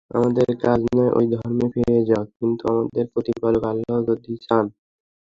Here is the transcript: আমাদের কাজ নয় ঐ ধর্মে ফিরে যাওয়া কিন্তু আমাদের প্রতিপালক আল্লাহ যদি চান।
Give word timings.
আমাদের 0.11 0.47
কাজ 0.61 0.79
নয় 0.89 1.11
ঐ 1.11 1.29
ধর্মে 1.33 1.65
ফিরে 1.73 1.97
যাওয়া 2.09 2.25
কিন্তু 2.31 2.63
আমাদের 2.73 3.05
প্রতিপালক 3.13 3.63
আল্লাহ 3.71 3.97
যদি 4.09 4.31
চান। 4.45 4.65